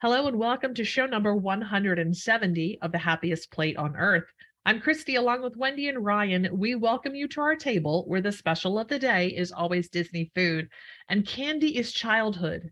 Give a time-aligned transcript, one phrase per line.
[0.00, 4.26] Hello and welcome to show number 170 of the happiest plate on earth.
[4.64, 6.48] I'm Christy along with Wendy and Ryan.
[6.52, 10.30] We welcome you to our table where the special of the day is always Disney
[10.36, 10.68] food
[11.08, 12.70] and candy is childhood.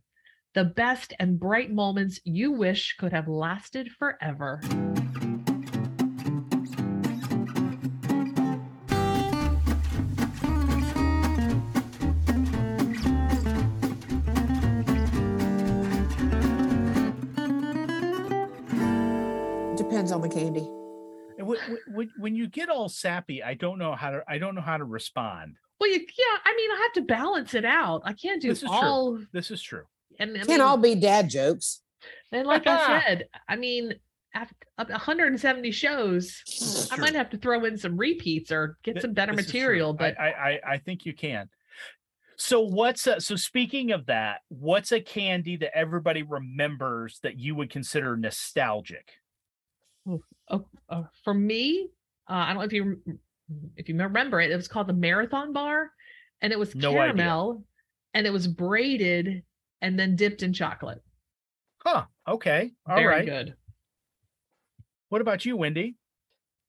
[0.55, 4.61] The best and bright moments you wish could have lasted forever.
[20.23, 20.69] Depends candy.
[21.39, 24.23] And wh- wh- wh- when you get all sappy, I don't know how to.
[24.29, 25.57] I don't know how to respond.
[25.79, 28.03] Well, you, yeah, I mean, I have to balance it out.
[28.05, 29.27] I can't do This is true.
[29.33, 29.83] This is true.
[30.19, 31.83] And I Can't all be dad jokes.
[32.33, 33.95] And like I said, I mean,
[34.35, 39.13] after 170 shows, I might have to throw in some repeats or get Th- some
[39.13, 39.61] better this is true.
[39.61, 39.93] material.
[39.93, 40.31] But I,
[40.65, 41.51] I, I think you can.
[42.39, 47.55] So what's a, so speaking of that, what's a candy that everybody remembers that you
[47.55, 49.11] would consider nostalgic?
[50.51, 51.89] Oh, uh, for me,
[52.29, 53.01] uh, I don't know if you
[53.77, 54.51] if you remember it.
[54.51, 55.91] It was called the Marathon Bar,
[56.43, 57.15] and it was No idea.
[57.15, 57.65] caramel,
[58.15, 59.43] and it was braided
[59.83, 61.03] and then dipped in chocolate.
[61.79, 62.05] Huh.
[62.29, 62.73] Okay.
[62.89, 63.25] All Very right.
[63.25, 63.55] good.
[65.09, 65.97] What about you, Wendy?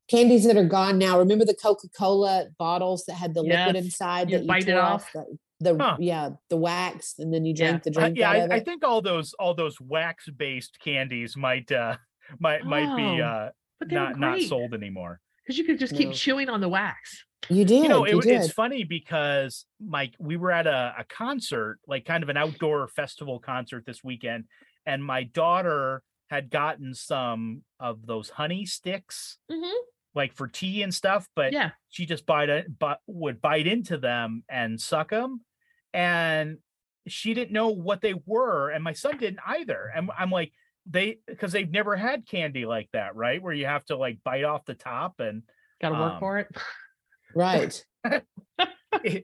[0.09, 1.17] Candies that are gone now.
[1.19, 4.71] Remember the Coca Cola bottles that had the liquid inside you that you bite it
[4.73, 5.11] tore off.
[5.11, 5.25] The,
[5.59, 5.97] the Huh.
[5.99, 7.71] yeah, the wax, and then you Yeah.
[7.71, 10.29] drank the Uh, drink yeah, out I, of I think all those all those wax
[10.29, 11.97] based candies might uh
[12.39, 15.19] might might be Oh, uh But they were not not sold anymore.
[15.43, 16.13] because you could just keep No.
[16.13, 17.23] chewing on the wax.
[17.49, 17.83] you did.
[17.83, 21.79] you know it, you w- it's funny because mike we were at a, a concert
[21.87, 24.45] like kind of an outdoor festival concert this weekend
[24.85, 29.71] and my daughter had gotten some of those honey sticks Mhm.
[30.15, 31.69] like for tea and stuff but Yeah.
[31.89, 35.45] she just bite it but would bite into them and suck them
[35.93, 36.57] and
[37.07, 40.51] she didn't know what they were and my son didn't either and i'm like
[40.89, 44.43] they because they've never had candy like that right where you have to like bite
[44.45, 45.43] off the top and
[45.81, 46.47] Got to work Um, for it.
[47.35, 47.85] right.
[48.05, 48.23] it-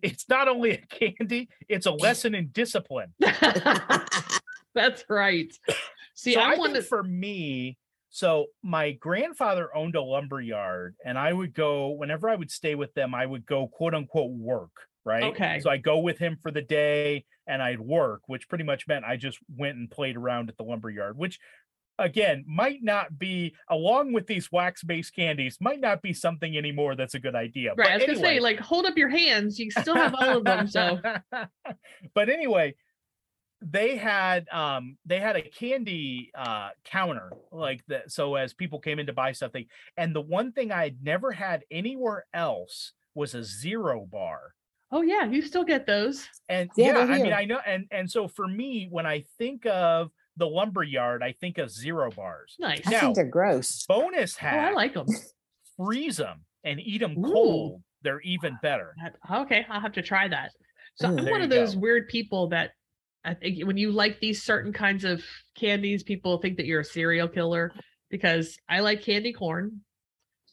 [0.03, 3.13] it's not only a candy, it's a lesson in discipline.
[4.75, 5.51] That's right.
[6.15, 7.77] See, so I'm I one think that for me,
[8.13, 12.75] so my grandfather owned a lumber yard, and I would go whenever I would stay
[12.75, 14.69] with them, I would go quote unquote work,
[15.03, 15.23] right?
[15.23, 15.59] Okay.
[15.61, 19.03] So I go with him for the day and I'd work, which pretty much meant
[19.03, 21.39] I just went and played around at the lumber yard, which
[21.97, 27.15] again might not be along with these wax-based candies, might not be something anymore that's
[27.15, 27.73] a good idea.
[27.75, 27.93] right.
[27.93, 29.57] I But was gonna say, like, hold up your hands.
[29.57, 30.67] You still have all of them.
[30.67, 30.99] So
[32.13, 32.75] but anyway
[33.71, 38.99] they had um they had a candy uh counter like that so as people came
[38.99, 39.65] in to buy something
[39.97, 44.53] and the one thing i had never had anywhere else was a zero bar
[44.91, 46.27] oh yeah, you still get those.
[46.49, 49.65] and Yeah, yeah, i mean i know and and so for me when i think
[49.65, 52.81] of the lumber yard i think of zero bars Nice.
[52.87, 53.85] I Now, think they're gross.
[53.87, 55.07] bonus Oh, I like them.
[55.77, 57.31] freeze them and eat them Ooh.
[57.31, 58.93] cold they're even better
[59.31, 60.51] Okay, I'll have to try that.
[60.95, 61.17] So Ooh.
[61.17, 61.79] I'm one of those go.
[61.79, 62.71] weird people that
[63.25, 65.23] I think when you like these certain kinds of
[65.55, 67.71] candies, people think that you're a serial killer
[68.09, 69.81] because I like candy corn.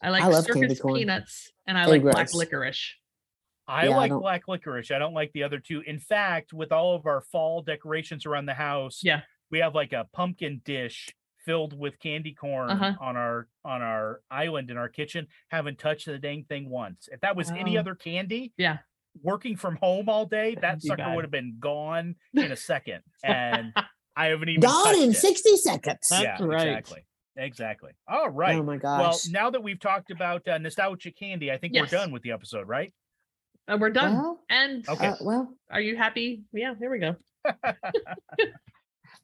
[0.01, 0.95] I like I love candy circus corn.
[0.95, 2.95] peanuts and I They're like black licorice.
[3.67, 4.91] I Yeah, like don't- black licorice.
[4.91, 5.81] I don't like the other two.
[5.85, 9.21] In fact, with all of our fall decorations around the house, Yeah.
[9.51, 11.09] we have like a pumpkin dish
[11.45, 12.93] filled with candy corn Uh-huh.
[12.99, 15.27] on our on our island in our kitchen.
[15.49, 17.09] Haven't touched the dang thing once.
[17.11, 17.81] If that was any Oh.
[17.81, 18.79] other candy, Yeah.
[19.21, 21.15] Working from home all day, that be sucker bad.
[21.15, 23.01] would have been gone in a second.
[23.23, 23.73] And
[24.15, 25.15] I haven't even Gone in it.
[25.15, 26.07] 60 seconds.
[26.09, 26.67] That's yeah, right.
[26.67, 27.05] exactly.
[27.37, 27.91] Exactly.
[28.09, 28.57] All right.
[28.59, 28.99] Oh my gosh.
[28.99, 31.83] well, now that we've talked about uh, nostalgia candy, I think Yes.
[31.91, 32.91] we're done with the episode, right?
[33.67, 34.15] And we're done.
[34.15, 35.07] well, and Okay.
[35.07, 36.43] uh, well, are you happy?
[36.51, 37.15] Yeah, here we go.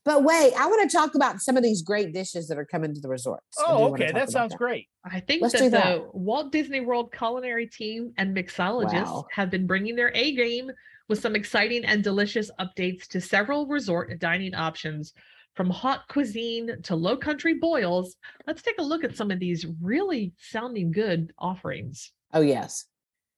[0.04, 2.94] but wait, I want to talk about some of these great dishes that are coming
[2.94, 3.58] to the resorts.
[3.60, 4.06] Oh, okay.
[4.06, 4.88] That about sounds great.
[5.06, 6.10] I think Let's that do the.
[6.14, 9.26] Walt Disney World culinary team and mixologists Wow.
[9.32, 10.72] have been bringing their A game
[11.10, 15.14] with some exciting and delicious updates to several resort dining options
[15.56, 18.16] from haute cuisine to low country boils.
[18.46, 22.12] Let's take a look at some of these really sounding good offerings.
[22.34, 22.86] Oh, yes.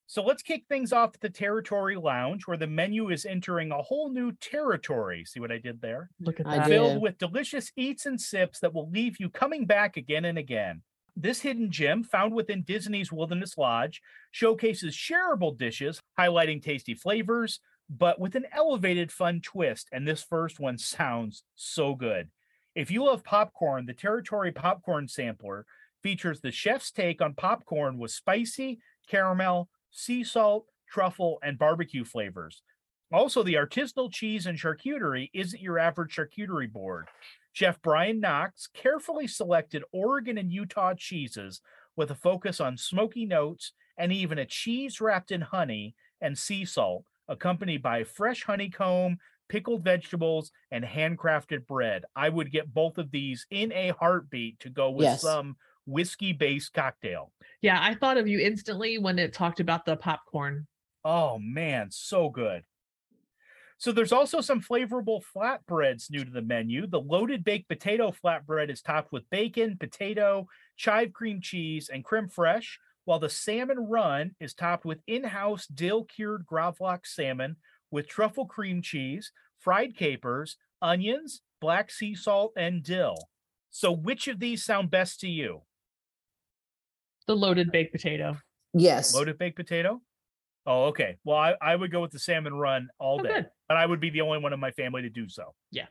[0.09, 3.79] So let's kick things off at the Territory Lounge, where the menu is entering a
[3.83, 5.23] whole new territory.
[5.23, 6.09] See what I did there?
[6.19, 6.65] Look at that.
[6.65, 10.81] Filled with delicious eats and sips that will leave you coming back again and again.
[11.15, 14.01] This hidden gem, found within Disney's Wilderness Lodge,
[14.31, 19.89] showcases shareable dishes, highlighting tasty flavors, but with an elevated fun twist.
[19.91, 22.31] And this first one sounds so good.
[22.73, 25.67] If you love popcorn, the Territory Popcorn Sampler
[26.01, 32.61] features the chef's take on popcorn with spicy, caramel, sea salt, truffle, and barbecue flavors.
[33.11, 37.07] Also, the artisanal cheese and charcuterie isn't your average charcuterie board.
[37.53, 41.61] Chef Brian Knox carefully selected Oregon and Utah cheeses
[41.95, 46.65] with a focus on smoky notes and even a cheese wrapped in honey and sea
[46.65, 49.17] salt, accompanied by fresh honeycomb,
[49.49, 52.05] pickled vegetables, and handcrafted bread.
[52.15, 55.11] I would get both of these in a heartbeat to go with Yes.
[55.11, 55.57] some
[55.89, 57.31] whiskey based cocktail.
[57.61, 60.67] Yeah, I thought of you instantly when it talked about the popcorn.
[61.03, 62.63] Oh man, so good.
[63.77, 66.85] So there's also some flavorful flatbreads new to the menu.
[66.85, 72.27] The loaded baked potato flatbread is topped with bacon, potato, chive cream cheese, and creme
[72.27, 77.55] fraiche, while the salmon run is topped with in-house dill-cured gravlax salmon
[77.89, 83.29] with truffle cream cheese, fried capers, onions, black sea salt, and dill.
[83.69, 85.61] So which of these sound best to you?
[87.29, 88.35] The loaded baked potato.
[88.73, 89.13] Yes.
[89.13, 90.01] Loaded baked potato?
[90.65, 91.17] Oh, okay.
[91.23, 93.49] Well, I, I would go with the salmon run all Oh, day, good.
[93.67, 95.53] but I would be the only one in my family to do so.
[95.71, 95.85] Yeah.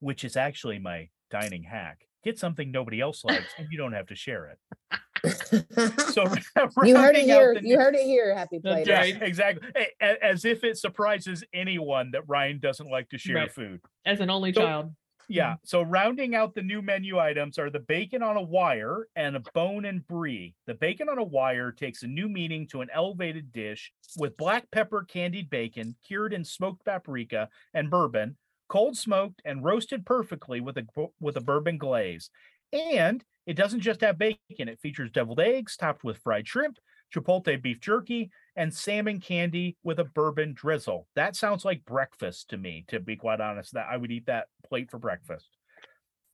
[0.00, 2.06] Which is actually my dining hack.
[2.24, 5.98] Get something nobody else likes and you don't have to share it.
[6.14, 6.24] So
[6.84, 7.52] you heard it here.
[7.52, 8.34] the You new- heard it here.
[8.34, 8.86] Happy That's plate.
[8.86, 9.22] Yeah, right.
[9.22, 9.68] exactly.
[9.76, 13.52] A- a- As if it surprises anyone that Ryan doesn't like to share Right.
[13.52, 13.82] food.
[14.06, 14.94] As an only So- child.
[15.28, 15.52] Yeah.
[15.52, 15.64] Mm-hmm.
[15.64, 19.42] So rounding out the new menu items are the bacon on a wire and a
[19.54, 20.54] bone and brie.
[20.66, 24.70] The bacon on a wire takes a new meaning to an elevated dish with black
[24.70, 28.36] pepper candied bacon cured in smoked paprika and bourbon,
[28.68, 30.86] cold smoked and roasted perfectly with a
[31.20, 32.30] with a bourbon glaze.
[32.72, 36.78] And it doesn't just have bacon, it features deviled eggs topped with fried shrimp,
[37.14, 41.06] chipotle beef jerky, and salmon candy with a bourbon drizzle.
[41.14, 43.74] That sounds like breakfast to me, to be quite honest.
[43.74, 45.48] That I would eat that plate for breakfast.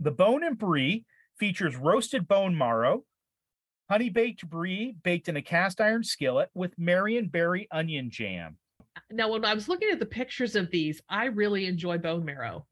[0.00, 1.04] The bone and brie
[1.38, 3.04] features roasted bone marrow,
[3.90, 8.56] honey baked brie baked in a cast iron skillet with marionberry onion jam.
[9.10, 12.66] Now, when I was looking at the pictures of these, I really enjoy bone marrow.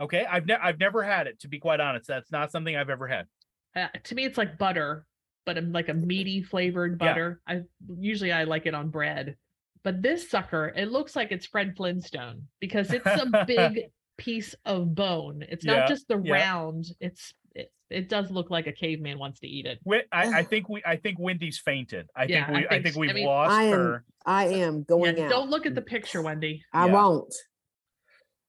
[0.00, 2.06] Okay, I've ne- I've never had it to be quite honest.
[2.06, 3.26] That's not something I've ever had.
[3.74, 5.06] Uh, to me, it's like butter,
[5.44, 7.08] but um, like a meaty flavored Yeah.
[7.08, 7.40] butter.
[7.46, 7.62] I
[7.98, 9.36] usually I like it on bread,
[9.84, 13.84] but this sucker, it looks like it's Fred Flintstone because it's a big
[14.18, 15.44] piece of bone.
[15.48, 16.32] It's Yeah, not just the yeah.
[16.34, 16.86] round.
[17.00, 19.78] It's it, it does look like a caveman wants to eat it.
[20.12, 22.08] I, I think we I think Wendy's fainted.
[22.16, 24.04] I Yeah, think we I think think we've mean- lost I am- her.
[24.24, 25.28] I am Yeah, going out.
[25.30, 26.62] don't look at the picture, Wendy.
[26.72, 26.92] I Yeah.
[26.92, 27.34] won't.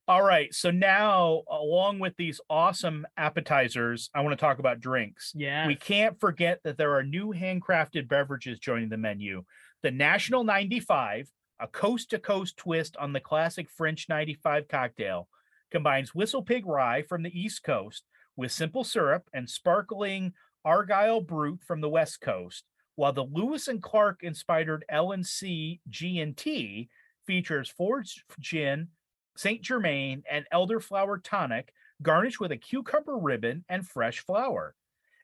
[0.05, 0.53] All right.
[0.53, 5.31] So now, along with these awesome appetizers, I want to talk about drinks.
[5.33, 5.65] Yeah.
[5.65, 9.45] We can't forget that there are new handcrafted beverages joining the menu.
[9.81, 11.29] The National 95,
[11.61, 15.29] a coast to coast twist on the classic French 95 cocktail,
[15.71, 18.03] combines Whistle Pig Rye from the East Coast
[18.35, 20.33] with simple syrup and sparkling
[20.65, 22.65] Argyle Brut from the West Coast,
[22.95, 26.89] while the Lewis and Clark inspired L&C G&T
[27.25, 28.89] features forged gin,
[29.35, 29.61] St.
[29.61, 34.75] Germain, and elderflower tonic garnished with a cucumber ribbon and fresh flower.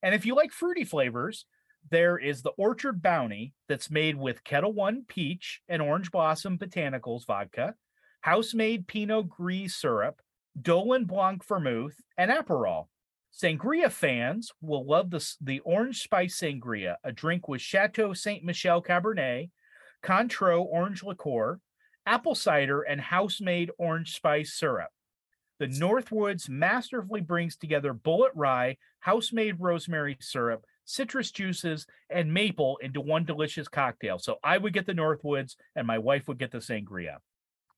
[0.02, 1.46] And if you like fruity flavors,
[1.92, 7.26] there is the Orchard Bounty that's made with Ketel One peach and orange blossom botanicals
[7.26, 7.76] vodka,
[8.22, 10.22] house made Pinot Gris syrup,
[10.60, 12.88] Dolin Blanc vermouth, and Aperol.
[13.32, 18.44] Sangria fans will love the, the orange spice sangria, a drink with Chateau Ste.
[18.44, 19.50] Michelle Cabernet,
[20.04, 21.60] Cointreau orange liqueur,
[22.10, 24.90] apple cider, and house made orange spice syrup.
[25.60, 32.78] The Northwoods masterfully brings together Bulleit rye, house made rosemary syrup, citrus juices, and maple
[32.78, 34.20] into one delicious cocktail.
[34.20, 37.18] So I would get the Northwoods, and my wife would get the sangria.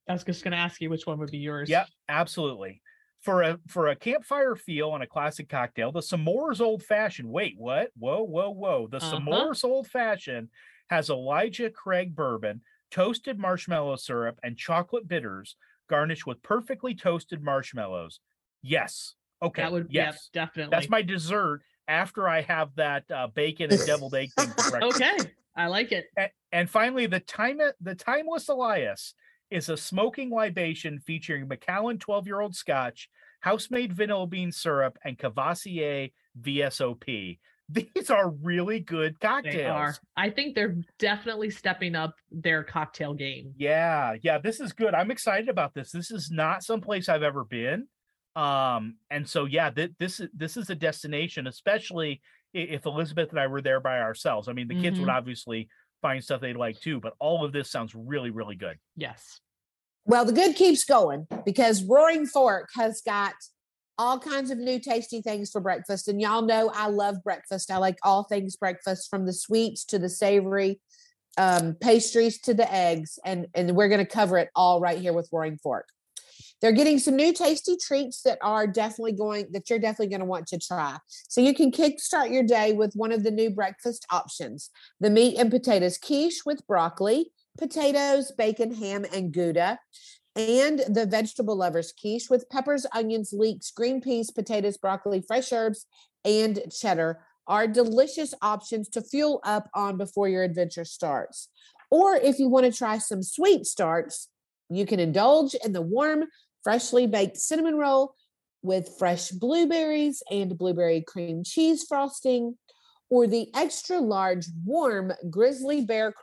[0.08, 1.70] I was just going to ask you which one would be yours.
[1.70, 2.82] Yep, absolutely.
[3.20, 7.30] For a for a campfire feel on a classic cocktail, the S'mores Old Fashioned.
[7.30, 7.92] Wait, what?
[7.98, 8.88] Whoa, whoa, whoa!
[8.88, 9.20] The Uh-huh.
[9.20, 10.50] S'mores Old Fashioned
[10.90, 15.56] has Elijah Craig bourbon, toasted marshmallow syrup, and chocolate bitters,
[15.90, 18.20] garnished with perfectly toasted marshmallows.
[18.62, 19.16] Yes.
[19.42, 19.64] Okay.
[19.64, 20.30] That would, yeah, yes.
[20.32, 20.76] definitely.
[20.76, 25.02] That's my dessert after I have that uh, bacon and deviled egg thing for breakfast.
[25.02, 25.32] okay.
[25.56, 26.06] I like it.
[26.18, 29.14] A- and finally, the time the timeless Elias
[29.50, 33.10] is a smoking libation featuring Macallan 12 year old Scotch,
[33.42, 37.40] house made vanilla bean syrup, and Courvoisier VSOP.
[37.72, 39.56] These are really good cocktails.
[39.56, 39.96] They are.
[40.18, 43.54] I think they're definitely stepping up their cocktail game.
[43.58, 44.94] Yeah, yeah, this is good.
[44.94, 45.92] I'm excited about this.
[45.92, 47.88] This is not someplace I've ever been.
[48.36, 52.22] Um, and so yeah, th- this is this is a destination, especially
[52.54, 54.48] if Elizabeth and I were there by ourselves.
[54.48, 55.70] I mean, the kids would obviously
[56.02, 58.78] find stuff they'd like too, but all of this sounds really, really good.
[58.96, 59.40] Yes.
[60.06, 63.34] Well, the good keeps going because Roaring Fork has got
[63.98, 66.08] all kinds of new tasty things for breakfast.
[66.08, 67.72] And y'all know I love breakfast.
[67.72, 70.80] I like all things breakfast from the sweets to the savory,
[71.38, 73.20] um, pastries to the eggs.
[73.24, 75.88] And, and we're going to cover it all right here with Roaring Fork.
[76.62, 80.26] they're getting some new tasty treats that are definitely going that you're definitely going to
[80.26, 80.98] want to try.
[81.08, 84.70] So you can kickstart your day with one of the new breakfast options:
[85.00, 89.80] the meat and potatoes quiche with broccoli, potatoes, bacon, ham, and gouda.
[90.36, 95.86] And the vegetable lovers quiche with peppers, onions, leeks, green peas, potatoes, broccoli, fresh herbs,
[96.24, 101.50] and cheddar are delicious options to fuel up on before your adventure starts.
[101.90, 104.30] Or if you want to try some sweet starts,
[104.70, 106.26] you can indulge in the warm,
[106.64, 108.16] freshly baked cinnamon roll
[108.62, 112.58] with fresh blueberries and blueberry cream cheese frosting,
[113.10, 116.14] or the extra large warm grizzly bear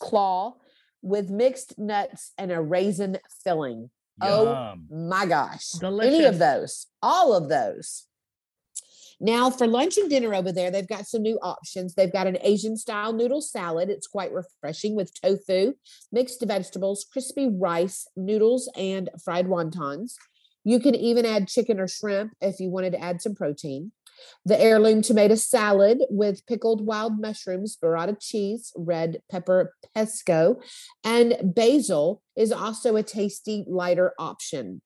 [0.00, 0.54] claw
[1.04, 3.90] with mixed nuts and a raisin filling.
[4.20, 4.86] Oh Yum.
[4.90, 5.70] Oh my gosh.
[5.72, 6.14] Delicious.
[6.14, 8.06] Any of those, all of those.
[9.20, 11.94] Now, for lunch and dinner over there, they've got some new options.
[11.94, 13.88] They've got an Asian style noodle salad.
[13.88, 15.74] It's quite refreshing with tofu,
[16.10, 20.14] mixed vegetables, crispy rice, noodles, and fried wontons.
[20.64, 23.92] You can even add chicken or shrimp if you wanted to add some protein.
[24.44, 30.62] The heirloom tomato salad with pickled wild mushrooms, burrata cheese, red pepper pesco,
[31.02, 34.82] and basil is also a tasty, lighter option.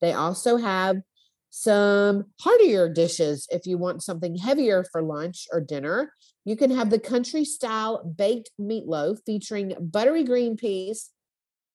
[0.00, 1.02] They also have
[1.50, 6.12] some heartier dishes if you want something heavier for lunch or dinner.
[6.44, 11.10] You can have the country style baked meatloaf featuring buttery green peas,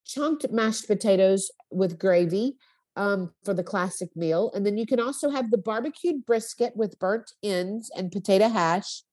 [0.06, 2.58] chunked mashed potatoes with gravy
[2.96, 4.52] um, for the classic meal.
[4.54, 9.04] And then you can also have the barbecued brisket with burnt ends and potato hash,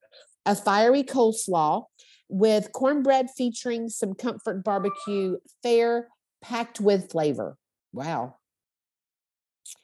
[0.47, 1.85] a fiery coleslaw
[2.29, 6.09] with cornbread featuring some comfort barbecue fare
[6.41, 7.57] packed with flavor.
[7.93, 8.37] Wow.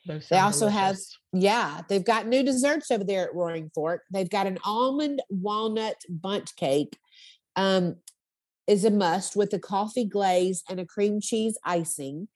[0.07, 0.97] They also have,
[1.33, 4.03] yeah, they've got new desserts over there at Roaring Fork.
[4.11, 6.99] They've got an almond walnut bundt cake.
[7.57, 7.97] Um,
[8.69, 12.29] is a must with a coffee glaze and a cream cheese icing.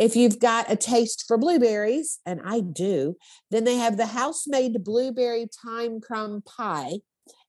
[0.00, 3.16] If you've got a taste for blueberries, and I do,
[3.50, 7.00] then they have the house made blueberry thyme crumb pie.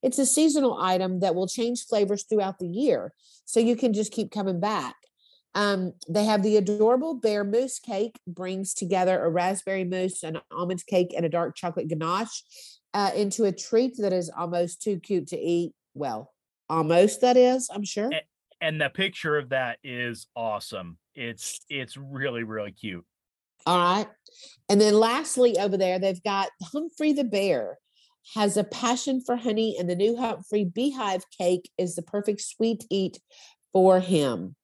[0.03, 3.13] It's a seasonal item that will change flavors throughout the year.
[3.45, 4.95] So you can just keep coming back.
[5.55, 10.85] Um, they have the adorable bear mousse cake, brings together a raspberry mousse, an almond
[10.85, 12.43] cake, and a dark chocolate ganache
[12.93, 15.71] uh, into a treat that is almost too cute to eat.
[15.93, 16.33] Well,
[16.69, 18.09] almost that is, I'm sure.
[18.59, 20.97] And the picture of that is awesome.
[21.15, 23.05] It's it's really really cute.
[23.65, 24.07] All right.
[24.69, 27.77] And then lastly, over there, they've got Humphrey the Bear
[28.35, 32.85] has a passion for honey, and the new Humphrey Beehive cake is the perfect sweet
[32.89, 33.19] eat
[33.73, 34.55] for him.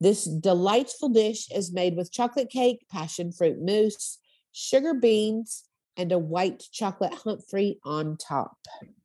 [0.00, 4.18] This delightful dish is made with chocolate cake, passion fruit mousse,
[4.52, 5.64] sugar beans,
[5.96, 8.56] and a white chocolate Humphrey on top.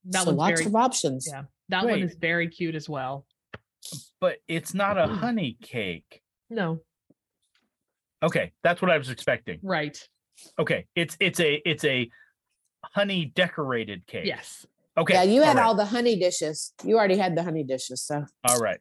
[0.05, 1.27] That so lots very of options.
[1.31, 1.43] yeah.
[1.69, 3.27] That one is very cute as well.
[4.19, 5.17] But it's not a mm.
[5.19, 6.21] honey cake.
[6.49, 6.81] No,
[8.21, 9.59] Okay, that's what I was expecting.
[9.63, 9.97] right.
[10.57, 12.09] Okay, it's it's a it's a
[12.83, 14.25] honey decorated cake.
[14.25, 14.65] Yes.
[14.97, 15.13] Okay.
[15.13, 16.73] Yeah, you had right, all the honey dishes.
[16.83, 18.01] You already had the honey dishes.
[18.03, 18.79] So all right.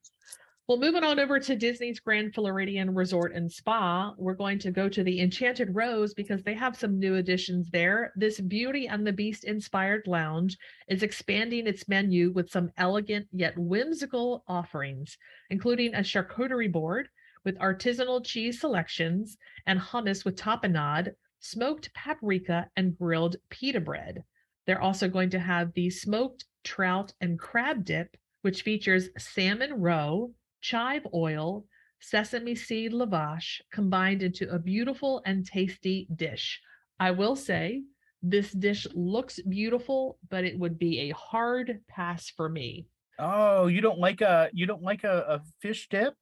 [0.68, 4.86] Well, moving on over to Disney's Grand Floridian Resort and Spa, we're going to go
[4.86, 8.12] to the Enchanted Rose because they have some new additions there.
[8.16, 13.56] This Beauty and the Beast inspired lounge is expanding its menu with some elegant yet
[13.56, 15.16] whimsical offerings,
[15.48, 17.08] including a charcuterie board
[17.44, 24.22] with artisanal cheese selections and hummus with tapenade, smoked paprika, and grilled pita bread.
[24.66, 30.32] They're also going to have the smoked trout and crab dip, which features salmon roe,
[30.60, 31.64] chive oil,
[32.00, 36.60] sesame seed lavash combined into a beautiful and tasty dish.
[37.00, 37.82] I will say
[38.22, 42.86] this dish looks beautiful, but it would be a hard pass for me.
[43.18, 46.14] Oh, you don't like a you don't like a, a fish dip?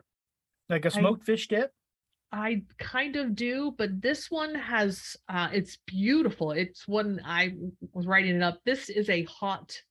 [0.68, 1.72] Like a smoked fish dip?
[2.32, 6.50] I kind of do, but this one has uh it's beautiful.
[6.52, 7.54] It's one I
[7.92, 8.60] was writing it up.
[8.64, 9.82] This is a haute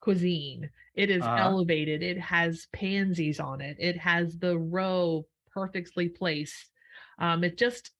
[0.00, 0.70] cuisine.
[0.94, 1.36] It is Uh-huh.
[1.36, 2.02] elevated.
[2.02, 3.76] It has pansies on it.
[3.78, 6.70] It has the roe perfectly placed.
[7.18, 7.92] Um it just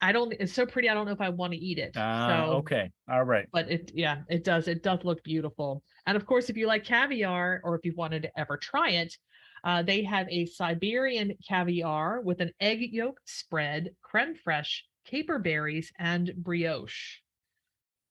[0.00, 1.92] I don't it's so pretty I don't know if I want to eat it.
[1.96, 2.90] Ah, so okay.
[3.10, 3.46] All right.
[3.52, 6.84] but it yeah it does it does look beautiful and of course if you like
[6.84, 9.18] caviar or if you wanted to ever try it
[9.64, 15.92] uh, they have a siberian caviar with an egg yolk spread creme fraiche caper berries
[15.98, 17.18] and brioche.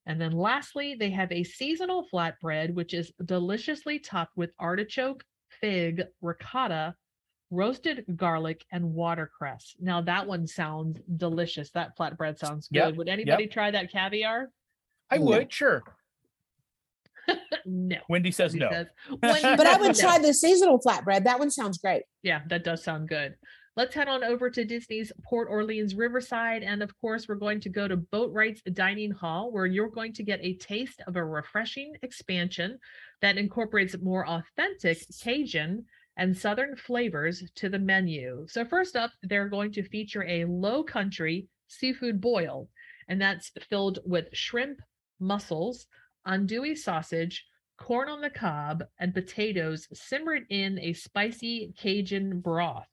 [0.05, 5.23] And then lastly they have a seasonal flatbread which is deliciously topped with artichoke
[5.61, 6.95] fig ricotta
[7.51, 9.75] roasted garlic and watercress.
[9.79, 11.71] Now that one sounds delicious.
[11.71, 12.77] That flatbread sounds good.
[12.77, 14.51] Yep, would anybody try that caviar?
[15.09, 15.25] I No.
[15.25, 15.83] would, sure.
[17.69, 18.69] No Wendy says He no.
[18.71, 18.87] says,
[19.21, 21.23] "Wendy but I would no." try the seasonal flatbread.
[21.23, 22.03] That one sounds great.
[22.23, 23.35] Yeah, that does sound good.
[23.75, 26.63] Let's head on over to Disney's Port Orleans Riverside.
[26.63, 30.23] And of course, we're going to go to Boatwright's Dining Hall, where you're going to
[30.23, 32.77] get a taste of a refreshing expansion
[33.21, 35.85] that incorporates more authentic Cajun
[36.17, 38.45] and Southern flavors to the menu.
[38.49, 42.67] So, first up, they're going to feature a low country seafood boil,
[43.07, 44.79] and that's filled with shrimp,
[45.21, 45.85] mussels,
[46.27, 47.45] andouille sausage,
[47.79, 52.87] corn on the cob, and potatoes simmered in a spicy Cajun broth.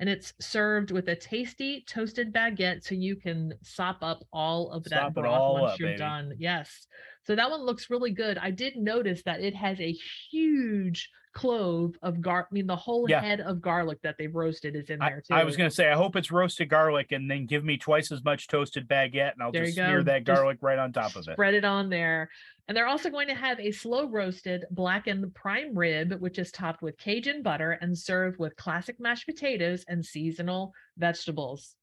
[0.00, 4.84] And it's served with a tasty toasted baguette so you can sop up all of
[4.84, 5.98] that Sop broth once up, you're baby.
[5.98, 6.32] done.
[6.38, 6.86] Yes.
[7.24, 8.38] So that one looks really good.
[8.38, 9.96] I did notice that it has a
[10.30, 13.20] huge clove of gar I mean the whole Yeah.
[13.20, 15.34] head of garlic that they've roasted is in there too.
[15.34, 18.10] I was going to say, I hope it's roasted garlic and then give me twice
[18.10, 21.14] as much toasted baguette and I'll There just smear that Just garlic right on top
[21.14, 21.32] of it.
[21.34, 22.28] spread it on there.
[22.66, 26.82] And they're also going to have a slow roasted blackened prime rib, which is topped
[26.82, 31.76] with Cajun butter and served with classic mashed potatoes and seasonal vegetables.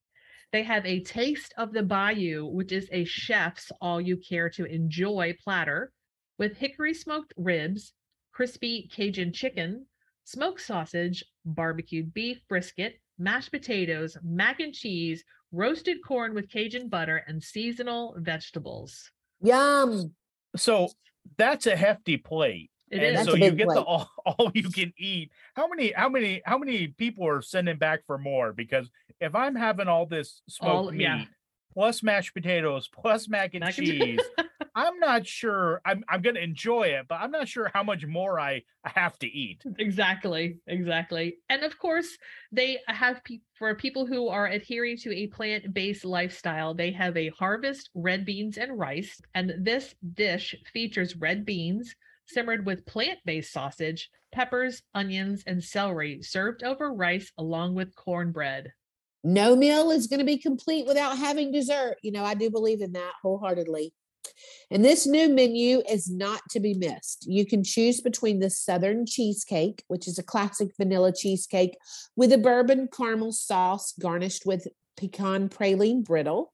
[0.52, 4.66] They have a taste of the bayou, which is a chef's all you care to
[4.66, 5.92] enjoy platter
[6.38, 7.94] with hickory smoked ribs,
[8.36, 9.86] crispy Cajun chicken,
[10.26, 15.24] smoked sausage, barbecued beef brisket, mashed potatoes, mac and cheese,
[15.54, 19.10] roasted corn with Cajun butter, and seasonal vegetables.
[19.42, 20.14] Yum.
[20.58, 20.90] So
[21.38, 22.70] that's a hefty plate.
[22.92, 23.26] It and is.
[23.26, 25.32] So you big get the all, all you can eat.
[25.56, 28.52] How many how many how many people are sending back for more?
[28.52, 28.90] Because
[29.22, 31.24] if I'm having all this smoked All- meat yeah.
[31.74, 34.20] plus mashed potatoes plus mac and Mac and cheese,
[34.76, 38.40] I'm not sure I'm I'm gonna enjoy it, but I'm not sure how much more
[38.40, 39.64] I have to eat.
[39.80, 41.38] Exactly, exactly.
[41.50, 42.18] And of course,
[42.52, 47.30] they have pe- for people who are adhering to a plant-based lifestyle, they have a
[47.30, 49.22] harvest red beans and rice.
[49.34, 51.96] And this dish features red beans
[52.28, 58.74] simmered with plant-based sausage, peppers, onions, and celery served over rice along with cornbread.
[59.24, 61.96] No meal is going to be complete without having dessert.
[62.04, 63.94] You know, I do believe in that wholeheartedly.
[64.72, 67.26] And this new menu is not to be missed.
[67.28, 71.78] You can choose between the Southern cheesecake, which is a classic vanilla cheesecake
[72.16, 76.54] with a bourbon caramel sauce garnished with pecan praline brittle,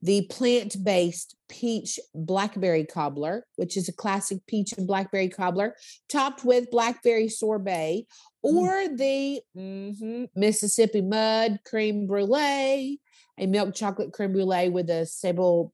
[0.00, 5.74] the plant based peach blackberry cobbler, which is a classic peach and blackberry cobbler
[6.08, 8.06] topped with blackberry sorbet,
[8.42, 13.00] or the mhm, Mississippi mud creme brulee,
[13.38, 15.72] a milk chocolate creme brulee with a sable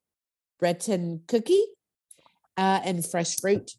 [0.61, 1.65] Breton cookie
[2.55, 3.71] uh, and fresh fruit.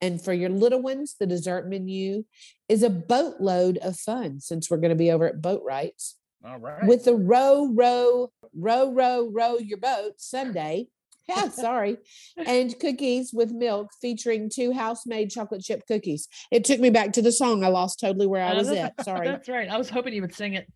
[0.00, 2.24] And for your little ones, the dessert menu
[2.68, 6.86] is a boatload of fun since we're going to be over at Boatwright's All right.
[6.86, 10.86] with the row, row, row, row, row your boat sundae.
[11.28, 11.96] Yeah, sorry.
[12.46, 16.28] And cookies with milk featuring two house made chocolate chip cookies.
[16.52, 17.64] It took me back to the song.
[17.64, 18.92] I lost totally where I Uh, was at.
[19.04, 19.26] Sorry.
[19.26, 19.70] That's right.
[19.70, 20.70] I was hoping you would sing it.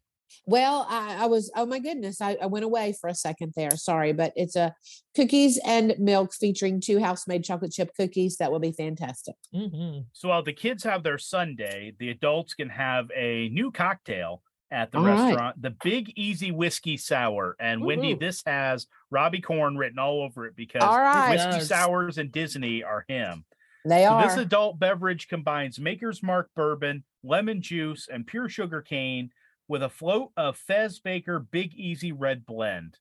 [0.46, 3.70] Well, I, I was, oh my goodness, I, I went away for a second there.
[3.72, 4.74] Sorry, but it's a
[5.14, 8.36] cookies and milk featuring two house made chocolate chip cookies.
[8.36, 9.34] That will be fantastic.
[9.54, 10.06] Mhm.
[10.12, 14.92] So while the kids have their sundae, the adults can have a new cocktail at
[14.92, 15.22] the All right.
[15.24, 17.56] restaurant, the Big Easy Whiskey Sour.
[17.58, 21.30] And Wendy, this has Robbie Corn written all over it because All right.
[21.30, 21.68] whiskey Yes.
[21.68, 23.46] sours and Disney are him.
[23.86, 24.28] They So are.
[24.28, 29.30] this adult beverage combines Maker's Mark bourbon, lemon juice, and pure sugar cane
[29.68, 32.98] with a float of Fess Parker Big Easy Red Blend.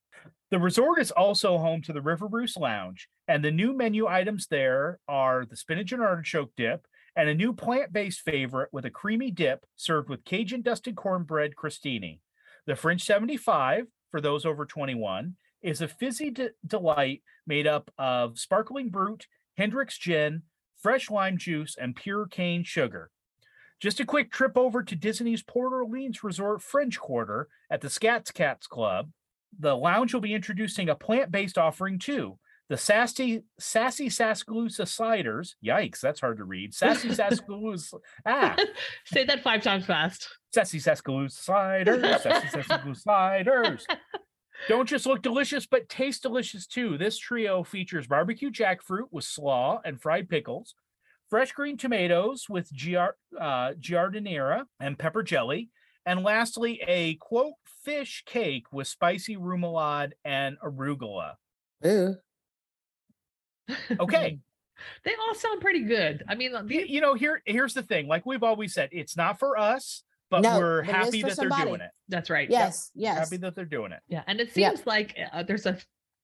[0.51, 4.47] The resort is also home to the River Roost Lounge, and the new menu items
[4.47, 9.31] there are the spinach and artichoke dip and a new plant-based favorite with a creamy
[9.31, 12.19] dip served with Cajun dusted cornbread crostini.
[12.67, 18.37] The French 75 for those over 21 is a fizzy de- delight made up of
[18.37, 19.25] sparkling brut,
[19.57, 20.43] Hendrick's gin,
[20.77, 23.09] fresh lime juice, and pure cane sugar.
[23.79, 28.29] Just a quick trip over to Disney's Port Orleans Resort French Quarter at the Scat
[28.33, 29.11] Cat's Club.
[29.59, 32.37] The lounge will be introducing a plant-based offering too.
[32.69, 35.55] The sassy sassy Sassagoula sliders.
[35.65, 36.73] Yikes, that's hard to read.
[36.73, 37.79] Sassy Sassagoula.
[38.25, 38.57] Ah,
[39.05, 40.27] Say that five times fast.
[40.53, 42.21] sassy Sassagoula sliders.
[42.23, 43.85] Sassy Sassagoula sliders.
[44.67, 46.97] Don't just look delicious, but taste delicious too.
[46.97, 50.73] This trio features barbecue jackfruit with slaw and fried pickles,
[51.29, 55.69] fresh green tomatoes with giar- uh, giardiniera and pepper jelly,
[56.05, 61.33] and lastly, a quote fish cake with spicy remoulade and arugula.
[61.83, 62.11] Yeah.
[63.99, 64.39] Okay,
[65.03, 66.23] They all sound pretty good.
[66.29, 68.07] I mean, y- the, you know here here's the thing.
[68.07, 71.37] Like we've always said, it's not for us, but No, we're but happy for that
[71.37, 71.89] they're doing it.
[72.07, 72.49] that's right.
[72.49, 73.17] Yes, yes.
[73.17, 73.99] Happy that they're doing it.
[74.07, 74.75] Yeah, and it Yep.
[74.75, 75.77] seems like uh, there's a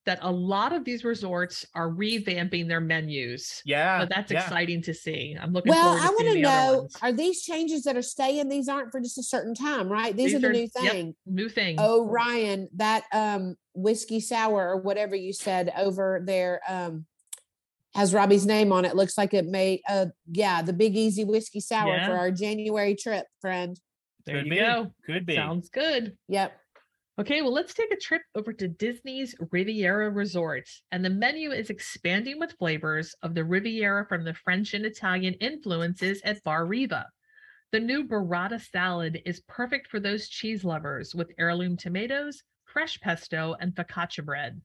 [0.05, 3.61] that a lot of these resorts are revamping their menus.
[3.65, 4.01] Yeah.
[4.01, 4.43] So that's yeah.
[4.43, 5.37] exciting to see.
[5.39, 7.83] I'm looking Well, forward to I want seeing to the other know are these changes
[7.83, 8.49] that are staying?
[8.49, 10.15] These aren't for just a certain time, right?
[10.15, 10.91] These, These are the are- new yep.
[10.91, 11.15] thing.
[11.25, 11.75] New thing.
[11.79, 17.05] Oh, Ryan, that um whiskey sour or whatever you said over there um
[17.95, 18.95] has Robbie's name on it.
[18.95, 22.07] Looks like it may uh yeah, the big easy whiskey sour Yeah.
[22.07, 23.79] for our January trip, friend.
[24.25, 24.57] there Could you be.
[24.59, 24.93] go.
[25.05, 25.35] Could be.
[25.35, 26.17] Sounds good.
[26.27, 26.59] Yep.
[27.19, 30.67] Okay, well, let's take a trip over to Disney's Riviera Resort.
[30.91, 35.35] And the menu is expanding with flavors of the Riviera from the French and Italian
[35.35, 37.05] influences at Bar Riva.
[37.71, 43.55] The new burrata salad is perfect for those cheese lovers with heirloom tomatoes, fresh pesto,
[43.59, 44.59] and focaccia bread.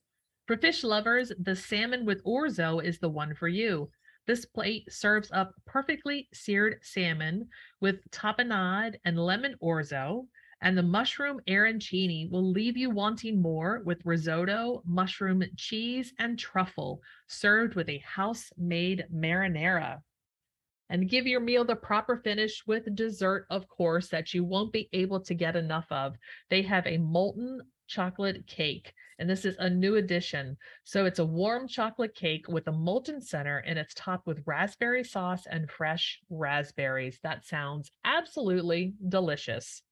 [0.46, 3.90] For fish lovers, the salmon with orzo is the one for you.
[4.26, 7.48] This plate serves up perfectly seared salmon
[7.82, 10.28] with tapenade and lemon orzo,
[10.60, 17.00] and the mushroom arancini will leave you wanting more with risotto, mushroom cheese, and truffle
[17.26, 19.98] served with a house-made marinara.
[20.90, 24.88] And give your meal the proper finish with dessert, of course, that you won't be
[24.92, 26.16] able to get enough of.
[26.48, 30.56] They have a molten chocolate cake, and this is a new addition.
[30.84, 35.04] So it's a warm chocolate cake with a molten center, and it's topped with raspberry
[35.04, 37.18] sauce and fresh raspberries.
[37.22, 39.82] That sounds absolutely delicious.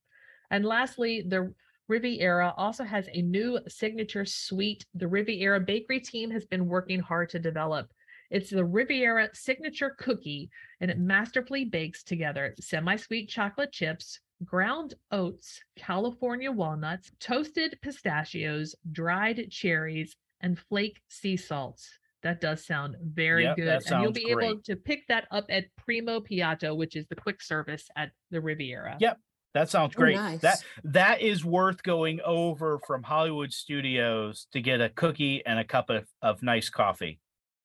[0.51, 1.53] And lastly, the
[1.89, 4.85] Riviera also has a new signature sweet.
[4.95, 7.93] The Riviera bakery team has been working hard to develop.
[8.31, 14.95] It's the Riviera signature cookie, and it masterfully bakes together semi sweet chocolate chips, ground
[15.13, 21.89] oats, California walnuts, toasted pistachios, dried cherries, and flake sea salts.
[22.23, 23.83] That does sound very Yep, good.
[23.87, 27.41] And you'll be able to pick that up at Primo Piatto, which is the quick
[27.41, 28.97] service at the Riviera.
[28.99, 29.21] Yep.
[29.55, 30.17] That sounds Oh, great.
[30.17, 30.41] nice.
[30.41, 35.65] That that is worth going over from Hollywood Studios to get a cookie and a
[35.65, 37.21] cup of, of nice coffee.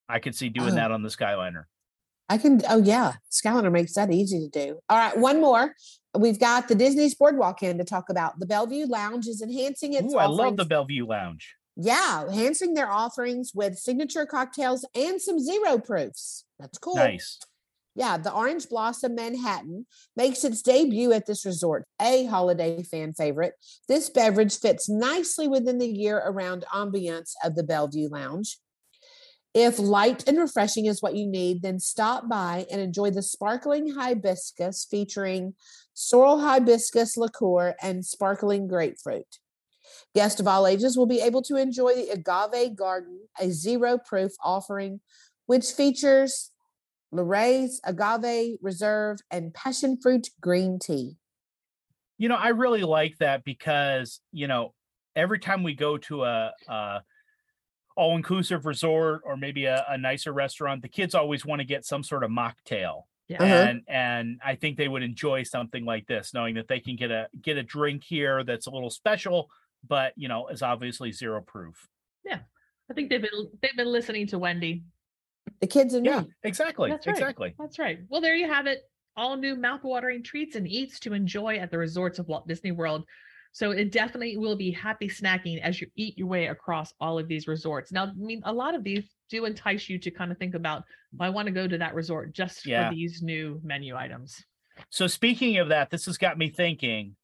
[0.07, 0.75] I could see doing Oh.
[0.75, 1.65] that on the Skyliner.
[2.29, 4.79] I can oh yeah, Skyliner makes that easy to do.
[4.89, 5.75] All right, one more.
[6.17, 8.39] We've got the Disney's Boardwalk Inn to talk about.
[8.39, 11.55] The Bellevue Lounge is enhancing its Ooh, I love the Bellevue Lounge.
[11.77, 16.45] Yeah, enhancing their offerings with signature cocktails and some zero proofs.
[16.59, 16.95] That's cool.
[16.95, 17.39] Nice.
[17.93, 23.53] Yeah, the Orange Blossom Manhattan makes its debut at this resort, a holiday fan favorite.
[23.89, 28.59] This beverage fits nicely within the year around ambiance of the Bellevue Lounge.
[29.53, 33.93] If light and refreshing is what you need, then stop by and enjoy the sparkling
[33.95, 35.55] hibiscus featuring
[35.93, 39.39] sorrel hibiscus liqueur and sparkling grapefruit.
[40.15, 44.31] Guests of all ages will be able to enjoy the Agave Garden, a zero proof
[44.41, 45.01] offering,
[45.47, 46.50] which features
[47.11, 51.17] Lorraine's Agave Reserve and Passion Fruit Green Tea.
[52.17, 54.73] You know, I really like that because, you know,
[55.15, 57.01] every time we go to a, a
[57.97, 61.85] all inclusive resort or maybe a, a nicer restaurant, the kids always want to get
[61.85, 63.03] some sort of mocktail.
[63.27, 63.43] Yeah.
[63.43, 63.53] Uh-huh.
[63.53, 67.11] and and I think they would enjoy something like this, knowing that they can get
[67.11, 69.49] a get a drink here that's a little special,
[69.87, 71.87] but you know is obviously zero proof.
[72.25, 72.39] Yeah.
[72.89, 74.83] I think they've been they've been listening to Wendy.
[75.59, 76.27] The kids and Yeah, me.
[76.43, 77.15] exactly, That's right.
[77.15, 77.55] exactly.
[77.59, 77.99] That's right.
[78.09, 78.81] Well, there you have it.
[79.15, 83.05] All new mouthwatering treats and eats to enjoy at the resorts of Walt Disney World.
[83.51, 87.27] So it definitely will be happy snacking as you eat your way across all of
[87.27, 87.91] these resorts.
[87.91, 90.83] Now, I mean, a lot of these do entice you to kind of think about,
[91.13, 92.87] well, I want to go to that resort just Yeah.
[92.89, 94.41] for these new menu items.
[94.89, 97.17] So speaking of that, this has got me thinking.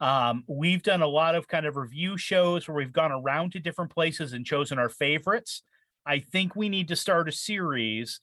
[0.00, 3.58] Um, we've done a lot of kind of review shows where we've gone around to
[3.60, 5.62] different places and chosen our favorites.
[6.06, 8.20] I think we need to start a series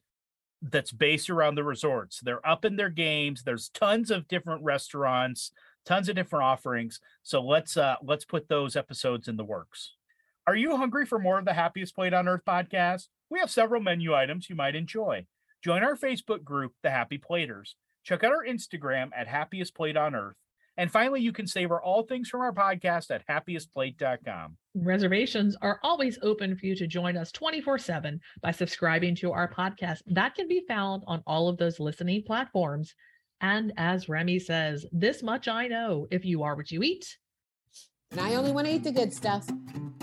[0.62, 2.20] that's based around the resorts.
[2.20, 3.44] They're up in their games.
[3.44, 5.52] There's tons of different restaurants,
[5.86, 7.00] tons of different offerings.
[7.24, 9.94] So let's uh let's put those episodes in the works.
[10.48, 13.08] Are you hungry for more of the Happiest Plate on Earth podcast?
[13.30, 15.26] We have several menu items you might enjoy.
[15.63, 17.76] Join our Facebook group, The Happy Platers.
[18.04, 20.36] Check out our Instagram at Happiest Plate on Earth.
[20.82, 24.58] And finally, you can savor all things from our podcast at happiestplate.com.
[24.74, 29.48] Reservations are always open for you to join us 24 7 by subscribing to our
[29.48, 30.00] podcast.
[30.08, 32.96] That can be found on all of those listening platforms.
[33.41, 37.15] And as Remy says, this much I know if you are what you eat,
[38.10, 39.48] And I only want to eat the good stuff.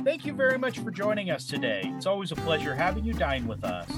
[0.04, 1.82] Thank you very much for joining us today.
[1.96, 3.90] It's always a pleasure having you dine with us.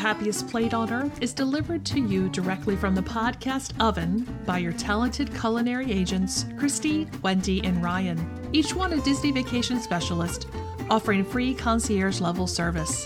[0.00, 4.72] Happiest Plate on Earth is delivered to you directly from the podcast oven by your
[4.72, 10.48] talented culinary agents, Christy, Wendy, and Ryan, each one a Disney vacation specialist,
[10.88, 13.04] offering free concierge level service,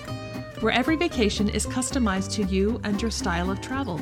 [0.61, 4.01] where every vacation is customized to you and your style of travel.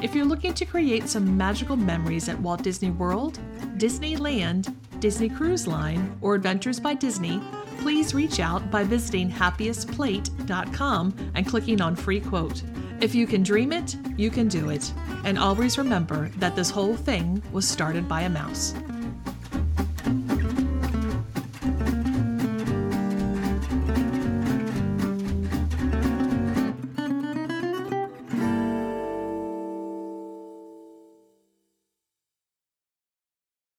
[0.00, 3.38] If you're looking to create some magical memories at Walt Disney World,
[3.76, 7.38] Disneyland, Disney Cruise Line, or Adventures by Disney,
[7.80, 12.62] please reach out by visiting happiestplate.com and clicking on free quote.
[13.00, 14.92] If you can dream it, you can do it.
[15.24, 18.74] And always remember that this whole thing was started by a mouse.